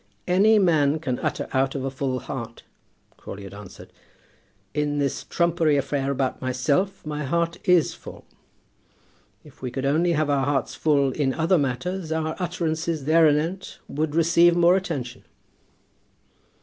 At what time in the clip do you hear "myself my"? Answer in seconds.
6.41-7.23